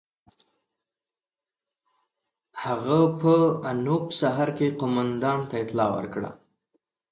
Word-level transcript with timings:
هغه 2.63 2.99
په 3.19 3.33
انوپ 3.69 4.05
سهر 4.19 4.47
کې 4.57 4.67
قوماندان 4.79 5.39
ته 5.49 5.55
اطلاع 5.63 5.89
ورکړه. 5.95 6.31